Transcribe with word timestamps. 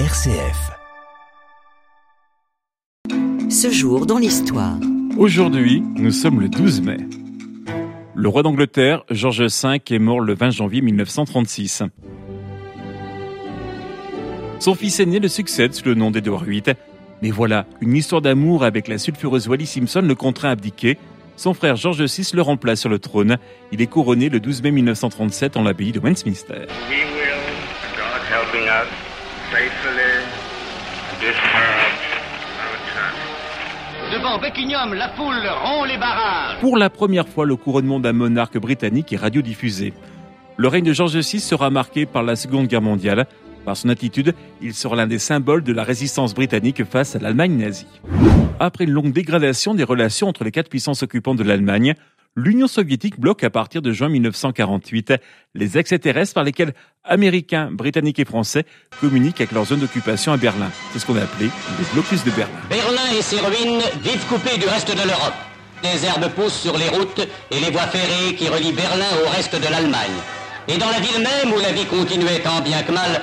RCF. 0.00 0.72
Ce 3.48 3.70
jour 3.70 4.06
dans 4.06 4.18
l'histoire. 4.18 4.74
Aujourd'hui, 5.16 5.84
nous 5.94 6.10
sommes 6.10 6.40
le 6.40 6.48
12 6.48 6.80
mai. 6.80 6.96
Le 8.16 8.28
roi 8.28 8.42
d'Angleterre, 8.42 9.04
George 9.10 9.42
V, 9.42 9.80
est 9.88 9.98
mort 10.00 10.18
le 10.18 10.34
20 10.34 10.50
janvier 10.50 10.80
1936. 10.80 11.84
Son 14.58 14.74
fils 14.74 14.98
aîné 14.98 15.20
le 15.20 15.28
succède 15.28 15.72
sous 15.74 15.84
le 15.84 15.94
nom 15.94 16.10
d'Edward 16.10 16.44
VIII. 16.44 16.74
Mais 17.22 17.30
voilà, 17.30 17.64
une 17.80 17.94
histoire 17.94 18.20
d'amour 18.20 18.64
avec 18.64 18.88
la 18.88 18.98
sulfureuse 18.98 19.46
Wally 19.46 19.66
Simpson 19.66 20.02
le 20.02 20.16
contraint 20.16 20.48
à 20.48 20.52
abdiquer. 20.52 20.98
Son 21.36 21.54
frère 21.54 21.76
George 21.76 22.02
VI 22.02 22.30
le 22.34 22.42
remplace 22.42 22.80
sur 22.80 22.90
le 22.90 22.98
trône. 22.98 23.38
Il 23.70 23.80
est 23.80 23.86
couronné 23.86 24.28
le 24.28 24.40
12 24.40 24.60
mai 24.64 24.72
1937 24.72 25.56
en 25.56 25.62
l'abbaye 25.62 25.92
de 25.92 26.00
Westminster. 26.00 26.66
We 26.90 27.04
will, 27.14 27.38
God 27.96 28.22
helping 28.28 28.66
us, 28.66 29.13
faithfully. 29.54 30.14
Devant 34.12 34.38
Buckingham, 34.38 34.94
la 34.94 35.08
foule 35.10 35.46
rompt 35.62 35.86
les 35.86 35.96
barrages. 35.96 36.58
Pour 36.60 36.76
la 36.76 36.90
première 36.90 37.28
fois, 37.28 37.46
le 37.46 37.54
couronnement 37.56 38.00
d'un 38.00 38.12
monarque 38.12 38.58
britannique 38.58 39.12
est 39.12 39.16
radiodiffusé. 39.16 39.92
Le 40.56 40.68
règne 40.68 40.84
de 40.84 40.92
George 40.92 41.16
VI 41.16 41.40
sera 41.40 41.70
marqué 41.70 42.04
par 42.04 42.22
la 42.22 42.36
Seconde 42.36 42.66
Guerre 42.66 42.82
mondiale. 42.82 43.26
Par 43.64 43.76
son 43.76 43.88
attitude, 43.88 44.34
il 44.60 44.74
sera 44.74 44.96
l'un 44.96 45.06
des 45.06 45.18
symboles 45.18 45.62
de 45.62 45.72
la 45.72 45.84
résistance 45.84 46.34
britannique 46.34 46.84
face 46.84 47.16
à 47.16 47.18
l'Allemagne 47.20 47.56
nazie. 47.56 47.86
Après 48.60 48.84
une 48.84 48.90
longue 48.90 49.12
dégradation 49.12 49.74
des 49.74 49.84
relations 49.84 50.28
entre 50.28 50.44
les 50.44 50.50
quatre 50.50 50.68
puissances 50.68 51.02
occupantes 51.02 51.38
de 51.38 51.44
l'Allemagne, 51.44 51.94
l'Union 52.36 52.66
soviétique 52.66 53.20
bloque 53.20 53.44
à 53.44 53.50
partir 53.50 53.82
de 53.82 53.92
juin 53.92 54.08
1948 54.08 55.14
les 55.54 55.76
accès 55.76 55.98
terrestres 55.98 56.34
par 56.34 56.44
lesquels 56.44 56.74
Américains, 57.04 57.70
Britanniques 57.70 58.18
et 58.18 58.24
Français 58.24 58.64
communiquent 59.00 59.40
avec 59.40 59.52
leur 59.52 59.66
zone 59.66 59.80
d'occupation 59.80 60.32
à 60.32 60.36
Berlin. 60.36 60.70
C'est 60.92 60.98
ce 60.98 61.06
qu'on 61.06 61.16
a 61.16 61.22
appelé 61.22 61.46
le 61.78 61.84
blocus 61.92 62.24
de 62.24 62.30
Berlin. 62.30 62.54
Berlin 62.68 63.18
et 63.18 63.22
ses 63.22 63.38
ruines 63.38 63.82
vivent 64.02 64.26
coupées 64.26 64.58
du 64.58 64.66
reste 64.66 64.90
de 64.90 65.06
l'Europe. 65.06 65.34
Des 65.82 66.04
herbes 66.06 66.30
poussent 66.34 66.60
sur 66.60 66.76
les 66.78 66.88
routes 66.88 67.28
et 67.50 67.60
les 67.60 67.70
voies 67.70 67.82
ferrées 67.82 68.34
qui 68.34 68.48
relient 68.48 68.72
Berlin 68.72 69.04
au 69.24 69.28
reste 69.28 69.54
de 69.54 69.70
l'Allemagne. 69.70 70.18
Et 70.66 70.78
dans 70.78 70.88
la 70.88 70.98
ville 70.98 71.18
même 71.18 71.52
où 71.52 71.60
la 71.60 71.72
vie 71.72 71.84
continuait 71.84 72.40
tant 72.40 72.60
bien 72.62 72.82
que 72.82 72.92
mal. 72.92 73.20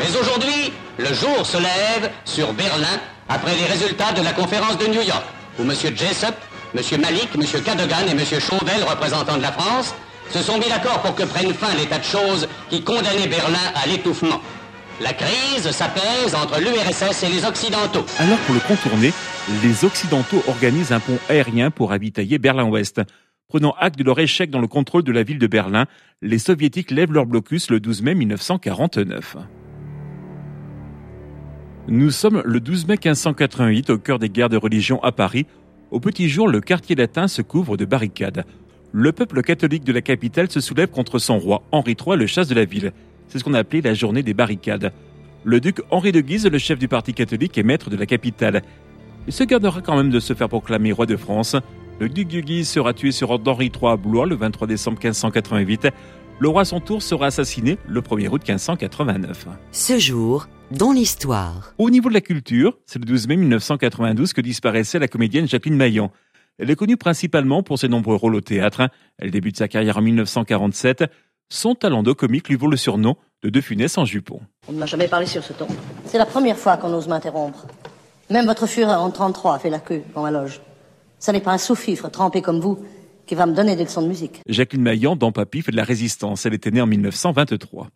Mais 0.00 0.16
aujourd'hui, 0.16 0.72
le 0.98 1.12
jour 1.12 1.44
se 1.44 1.58
lève 1.58 2.10
sur 2.24 2.54
Berlin 2.54 2.98
après 3.28 3.54
les 3.56 3.66
résultats 3.66 4.12
de 4.12 4.22
la 4.22 4.32
conférence 4.32 4.78
de 4.78 4.86
New 4.86 5.02
York, 5.02 5.24
où 5.58 5.62
M. 5.62 5.72
Jessup, 5.94 6.34
M. 6.74 7.00
Malik, 7.00 7.28
M. 7.34 7.62
Cadogan 7.62 8.08
et 8.08 8.12
M. 8.12 8.40
Chauvel, 8.40 8.82
représentants 8.88 9.36
de 9.36 9.42
la 9.42 9.52
France, 9.52 9.94
se 10.30 10.38
sont 10.38 10.58
mis 10.58 10.68
d'accord 10.68 11.02
pour 11.02 11.14
que 11.14 11.24
prenne 11.24 11.52
fin 11.52 11.74
l'état 11.76 11.98
de 11.98 12.04
choses 12.04 12.48
qui 12.70 12.82
condamnait 12.82 13.28
Berlin 13.28 13.72
à 13.74 13.86
l'étouffement. 13.86 14.40
La 15.02 15.12
crise 15.12 15.70
s'apaise 15.70 16.34
entre 16.34 16.60
l'URSS 16.60 17.24
et 17.24 17.28
les 17.28 17.44
Occidentaux. 17.44 18.06
Alors 18.18 18.38
pour 18.38 18.54
le 18.54 18.60
contourner, 18.60 19.12
les 19.62 19.84
Occidentaux 19.84 20.42
organisent 20.48 20.92
un 20.92 21.00
pont 21.00 21.18
aérien 21.28 21.70
pour 21.70 21.90
ravitailler 21.90 22.38
Berlin-Ouest. 22.38 23.02
Prenant 23.48 23.74
acte 23.78 23.98
de 23.98 24.04
leur 24.04 24.18
échec 24.18 24.50
dans 24.50 24.60
le 24.60 24.68
contrôle 24.68 25.02
de 25.02 25.12
la 25.12 25.24
ville 25.24 25.38
de 25.38 25.46
Berlin, 25.46 25.84
les 26.22 26.38
Soviétiques 26.38 26.90
lèvent 26.90 27.12
leur 27.12 27.26
blocus 27.26 27.68
le 27.68 27.80
12 27.80 28.00
mai 28.00 28.14
1949. 28.14 29.36
Nous 31.88 32.10
sommes 32.10 32.42
le 32.46 32.60
12 32.60 32.86
mai 32.86 32.94
1588 32.94 33.90
au 33.90 33.98
cœur 33.98 34.18
des 34.18 34.30
guerres 34.30 34.48
de 34.48 34.56
religion 34.56 35.02
à 35.02 35.12
Paris. 35.12 35.46
Au 35.92 36.00
petit 36.00 36.30
jour, 36.30 36.48
le 36.48 36.62
quartier 36.62 36.96
latin 36.96 37.28
se 37.28 37.42
couvre 37.42 37.76
de 37.76 37.84
barricades. 37.84 38.46
Le 38.92 39.12
peuple 39.12 39.42
catholique 39.42 39.84
de 39.84 39.92
la 39.92 40.00
capitale 40.00 40.50
se 40.50 40.58
soulève 40.58 40.88
contre 40.88 41.18
son 41.18 41.38
roi, 41.38 41.62
Henri 41.70 41.94
III, 42.00 42.16
le 42.16 42.26
chasse 42.26 42.48
de 42.48 42.54
la 42.54 42.64
ville. 42.64 42.94
C'est 43.28 43.38
ce 43.38 43.44
qu'on 43.44 43.52
a 43.52 43.58
appelé 43.58 43.82
la 43.82 43.92
journée 43.92 44.22
des 44.22 44.32
barricades. 44.32 44.90
Le 45.44 45.60
duc 45.60 45.82
Henri 45.90 46.10
de 46.10 46.22
Guise, 46.22 46.46
le 46.46 46.56
chef 46.56 46.78
du 46.78 46.88
parti 46.88 47.12
catholique, 47.12 47.58
est 47.58 47.62
maître 47.62 47.90
de 47.90 47.96
la 47.98 48.06
capitale. 48.06 48.62
Il 49.26 49.34
se 49.34 49.44
gardera 49.44 49.82
quand 49.82 49.94
même 49.94 50.08
de 50.08 50.18
se 50.18 50.32
faire 50.32 50.48
proclamer 50.48 50.92
roi 50.92 51.04
de 51.04 51.16
France. 51.16 51.56
Le 52.00 52.08
duc 52.08 52.28
de 52.28 52.40
Guise 52.40 52.70
sera 52.70 52.94
tué 52.94 53.12
sur 53.12 53.28
ordre 53.28 53.44
d'Henri 53.44 53.66
III 53.66 53.92
à 53.92 53.96
Blois 53.96 54.24
le 54.24 54.36
23 54.36 54.66
décembre 54.66 54.96
1588. 54.96 55.88
Le 56.42 56.48
roi 56.48 56.62
à 56.62 56.64
son 56.64 56.80
tour 56.80 57.04
sera 57.04 57.26
assassiné 57.26 57.78
le 57.86 58.00
1er 58.00 58.26
août 58.26 58.42
1589. 58.48 59.46
Ce 59.70 59.96
jour 60.00 60.48
dans 60.72 60.90
l'histoire. 60.90 61.72
Au 61.78 61.88
niveau 61.88 62.08
de 62.08 62.14
la 62.14 62.20
culture, 62.20 62.76
c'est 62.84 62.98
le 62.98 63.04
12 63.04 63.28
mai 63.28 63.36
1992 63.36 64.32
que 64.32 64.40
disparaissait 64.40 64.98
la 64.98 65.06
comédienne 65.06 65.46
Jacqueline 65.46 65.76
Maillan. 65.76 66.10
Elle 66.58 66.68
est 66.68 66.74
connue 66.74 66.96
principalement 66.96 67.62
pour 67.62 67.78
ses 67.78 67.86
nombreux 67.86 68.16
rôles 68.16 68.34
au 68.34 68.40
théâtre. 68.40 68.88
Elle 69.18 69.30
débute 69.30 69.56
sa 69.56 69.68
carrière 69.68 69.98
en 69.98 70.02
1947. 70.02 71.04
Son 71.48 71.76
talent 71.76 72.02
de 72.02 72.12
comique 72.12 72.48
lui 72.48 72.56
vaut 72.56 72.68
le 72.68 72.76
surnom 72.76 73.14
de 73.44 73.48
De 73.48 73.60
Funès 73.60 73.96
en 73.96 74.04
jupon. 74.04 74.40
On 74.66 74.72
ne 74.72 74.78
m'a 74.78 74.86
jamais 74.86 75.06
parlé 75.06 75.26
sur 75.26 75.44
ce 75.44 75.52
ton. 75.52 75.68
C'est 76.06 76.18
la 76.18 76.26
première 76.26 76.58
fois 76.58 76.76
qu'on 76.76 76.92
ose 76.92 77.06
m'interrompre. 77.06 77.68
Même 78.30 78.46
votre 78.46 78.66
Führer 78.66 78.94
en 78.94 79.12
33 79.12 79.54
a 79.54 79.58
fait 79.60 79.70
la 79.70 79.78
queue 79.78 80.02
dans 80.16 80.22
ma 80.22 80.32
loge. 80.32 80.60
Ça 81.20 81.30
n'est 81.30 81.38
pas 81.38 81.52
un 81.52 81.58
sous-fifre 81.58 82.10
trempé 82.10 82.42
comme 82.42 82.58
vous 82.58 82.80
qui 83.26 83.34
va 83.34 83.46
me 83.46 83.54
donner 83.54 83.76
des 83.76 83.84
leçons 83.84 84.02
de 84.02 84.08
musique. 84.08 84.40
Jacqueline 84.48 84.82
Maillan, 84.82 85.16
dans 85.16 85.32
Papy, 85.32 85.62
fait 85.62 85.72
de 85.72 85.76
la 85.76 85.84
résistance. 85.84 86.46
Elle 86.46 86.54
était 86.54 86.70
née 86.70 86.80
en 86.80 86.86
1923. 86.86 87.88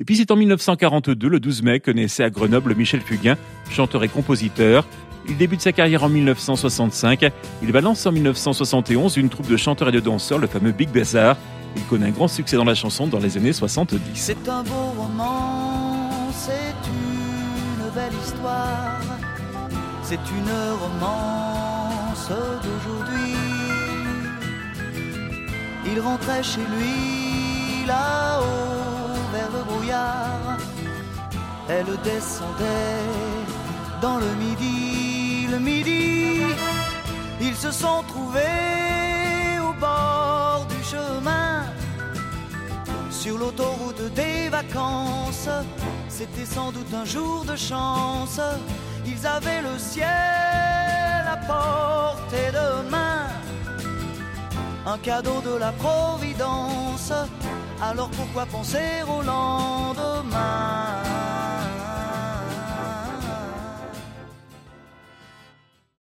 Et 0.00 0.04
puis 0.04 0.16
c'est 0.16 0.30
en 0.30 0.36
1942, 0.36 1.28
le 1.28 1.40
12 1.40 1.62
mai, 1.62 1.80
que 1.80 1.90
naissait 1.90 2.24
à 2.24 2.30
Grenoble 2.30 2.74
Michel 2.74 3.00
Fugain, 3.00 3.36
chanteur 3.70 4.02
et 4.02 4.08
compositeur. 4.08 4.86
Il 5.28 5.36
débute 5.36 5.60
sa 5.60 5.72
carrière 5.72 6.02
en 6.02 6.08
1965. 6.08 7.30
Il 7.62 7.72
va 7.72 7.80
lancer 7.80 8.08
en 8.08 8.12
1971 8.12 9.16
une 9.16 9.28
troupe 9.28 9.48
de 9.48 9.56
chanteurs 9.56 9.88
et 9.88 9.92
de 9.92 10.00
danseurs, 10.00 10.38
le 10.38 10.48
fameux 10.48 10.72
Big 10.72 10.90
Bazaar. 10.90 11.36
Il 11.76 11.82
connaît 11.84 12.06
un 12.06 12.10
grand 12.10 12.28
succès 12.28 12.56
dans 12.56 12.64
la 12.64 12.74
chanson 12.74 13.06
dans 13.06 13.18
les 13.18 13.36
années 13.36 13.52
70. 13.52 14.00
C'est 14.14 14.48
un 14.48 14.62
beau 14.62 14.92
roman, 14.98 16.30
c'est 16.32 16.52
une 16.88 17.90
belle 17.94 18.12
histoire, 18.22 19.00
c'est 20.02 20.14
une 20.14 20.50
romance 20.80 22.28
d'aujourd'hui. 22.28 23.03
Il 25.96 26.00
rentrait 26.00 26.42
chez 26.42 26.66
lui 26.76 27.86
là-haut 27.86 29.14
vers 29.32 29.48
le 29.52 29.62
brouillard, 29.62 30.58
elle 31.68 31.86
descendait 32.02 33.06
dans 34.02 34.16
le 34.16 34.26
midi, 34.34 35.46
le 35.48 35.60
midi. 35.60 36.40
Ils 37.40 37.54
se 37.54 37.70
sont 37.70 38.02
trouvés 38.08 39.60
au 39.60 39.72
bord 39.74 40.66
du 40.68 40.82
chemin 40.82 41.62
sur 43.12 43.38
l'autoroute 43.38 44.02
des 44.14 44.48
vacances. 44.48 45.48
C'était 46.08 46.44
sans 46.44 46.72
doute 46.72 46.92
un 46.92 47.04
jour 47.04 47.44
de 47.44 47.54
chance. 47.54 48.40
Ils 49.06 49.24
avaient 49.24 49.62
le 49.62 49.78
ciel 49.78 50.08
à 51.30 51.36
portée 51.36 51.73
Un 54.94 54.98
cadeau 54.98 55.40
de 55.40 55.56
la 55.58 55.72
Providence. 55.72 57.12
Alors 57.82 58.08
pourquoi 58.10 58.46
penser 58.46 59.02
au 59.08 59.22
lendemain? 59.22 60.73